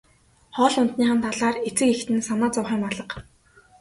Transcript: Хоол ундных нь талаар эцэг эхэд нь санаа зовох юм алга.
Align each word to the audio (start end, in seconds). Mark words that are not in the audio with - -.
Хоол 0.55 0.75
ундных 0.81 1.09
нь 1.15 1.23
талаар 1.25 1.55
эцэг 1.67 1.89
эхэд 1.93 2.09
нь 2.13 2.25
санаа 2.27 2.49
зовох 2.53 2.69
юм 2.75 2.83
алга. 2.89 3.05